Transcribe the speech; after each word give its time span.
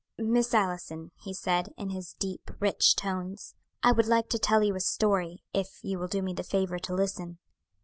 "Miss 0.17 0.51
Allison," 0.55 1.11
he 1.21 1.31
said, 1.31 1.75
in 1.77 1.91
his 1.91 2.13
deep, 2.15 2.49
rich 2.59 2.95
tones, 2.95 3.53
"I 3.83 3.91
would 3.91 4.07
like 4.07 4.29
to 4.29 4.39
tell 4.39 4.63
you 4.63 4.73
a 4.75 4.79
story, 4.79 5.43
if 5.53 5.77
you 5.83 5.99
will 5.99 6.07
do 6.07 6.23
me 6.23 6.33
the 6.33 6.41
favor 6.41 6.79
to 6.79 6.95
listen." 6.95 7.37